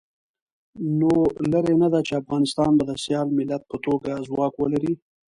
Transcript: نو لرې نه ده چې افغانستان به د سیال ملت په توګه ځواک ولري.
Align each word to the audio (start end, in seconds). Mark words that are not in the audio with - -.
نو 0.99 1.13
لرې 1.51 1.75
نه 1.81 1.87
ده 1.93 1.99
چې 2.07 2.13
افغانستان 2.21 2.71
به 2.77 2.83
د 2.87 2.91
سیال 3.03 3.27
ملت 3.37 3.61
په 3.69 3.77
توګه 3.85 4.11
ځواک 4.27 4.53
ولري. 4.57 4.93